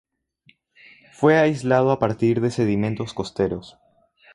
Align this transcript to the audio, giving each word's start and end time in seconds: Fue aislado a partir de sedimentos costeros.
Fue 1.11 1.37
aislado 1.37 1.91
a 1.91 1.99
partir 1.99 2.41
de 2.41 2.49
sedimentos 2.49 3.13
costeros. 3.13 3.77